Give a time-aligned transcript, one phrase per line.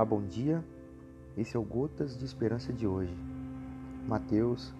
[0.00, 0.64] Olá, bom dia.
[1.36, 3.14] Esse é o Gotas de Esperança de hoje.
[4.08, 4.72] Mateus,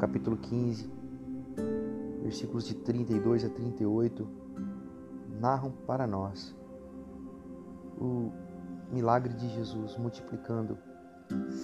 [0.00, 0.90] capítulo 15,
[2.22, 4.26] versículos de 32 a 38,
[5.38, 6.56] narram para nós
[8.00, 8.32] o
[8.90, 10.78] milagre de Jesus multiplicando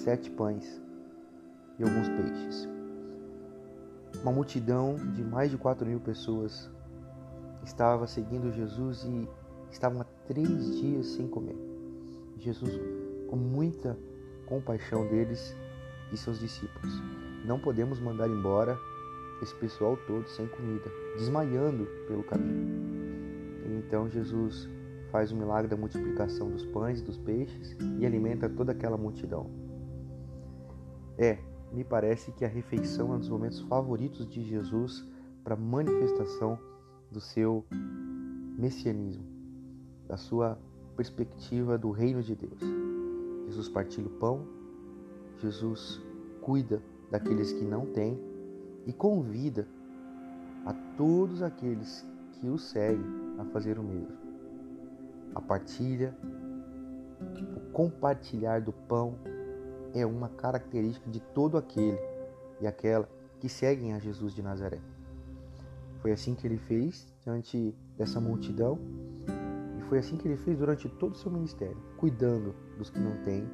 [0.04, 0.78] sete pães
[1.78, 2.68] e alguns peixes.
[4.20, 6.70] Uma multidão de mais de quatro mil pessoas
[7.64, 9.26] estava seguindo Jesus e
[9.70, 11.79] estavam há três dias sem comer.
[12.40, 12.78] Jesus,
[13.28, 13.96] com muita
[14.46, 15.54] compaixão deles
[16.12, 16.92] e seus discípulos,
[17.44, 18.76] não podemos mandar embora
[19.42, 23.00] esse pessoal todo sem comida, desmaiando pelo caminho.
[23.78, 24.68] Então Jesus
[25.10, 29.50] faz o milagre da multiplicação dos pães e dos peixes e alimenta toda aquela multidão.
[31.18, 31.38] É,
[31.72, 35.04] me parece que a refeição é um dos momentos favoritos de Jesus
[35.42, 36.58] para manifestação
[37.10, 37.64] do seu
[38.58, 39.24] messianismo,
[40.06, 40.58] da sua
[41.00, 42.60] perspectiva do reino de Deus.
[43.46, 44.46] Jesus partilha o pão,
[45.38, 45.98] Jesus
[46.42, 48.20] cuida daqueles que não têm
[48.84, 49.66] e convida
[50.66, 53.02] a todos aqueles que o seguem
[53.38, 54.14] a fazer o mesmo.
[55.34, 56.14] A partilha,
[57.56, 59.14] o compartilhar do pão
[59.94, 61.98] é uma característica de todo aquele
[62.60, 64.80] e aquela que seguem a Jesus de Nazaré.
[66.02, 68.78] Foi assim que ele fez diante dessa multidão
[69.90, 73.46] foi assim que ele fez durante todo o seu ministério, cuidando dos que não têm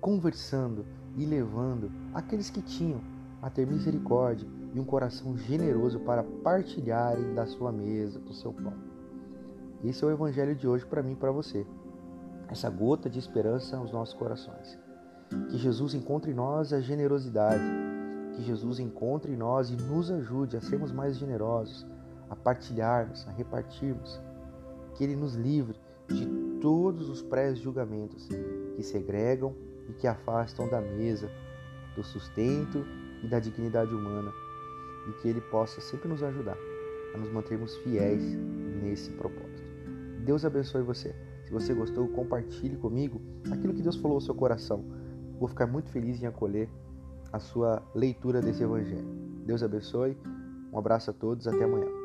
[0.00, 3.00] conversando e levando aqueles que tinham
[3.42, 8.72] a ter misericórdia e um coração generoso para partilharem da sua mesa, do seu pão.
[9.84, 11.66] Esse é o evangelho de hoje para mim e para você.
[12.48, 14.78] Essa gota de esperança aos nossos corações.
[15.50, 17.62] Que Jesus encontre em nós a generosidade,
[18.34, 21.86] que Jesus encontre em nós e nos ajude a sermos mais generosos,
[22.30, 24.20] a partilharmos, a repartirmos,
[25.02, 25.74] que Ele nos livre
[26.06, 26.24] de
[26.60, 28.28] todos os pré-julgamentos
[28.76, 29.52] que segregam
[29.88, 31.28] e que afastam da mesa,
[31.96, 32.86] do sustento
[33.20, 34.32] e da dignidade humana,
[35.08, 36.56] e que Ele possa sempre nos ajudar
[37.12, 38.22] a nos mantermos fiéis
[38.80, 39.60] nesse propósito.
[40.24, 41.12] Deus abençoe você.
[41.46, 44.84] Se você gostou, compartilhe comigo aquilo que Deus falou ao seu coração.
[45.40, 46.68] Vou ficar muito feliz em acolher
[47.32, 49.08] a sua leitura desse Evangelho.
[49.44, 50.16] Deus abençoe.
[50.72, 51.48] Um abraço a todos.
[51.48, 52.01] Até amanhã.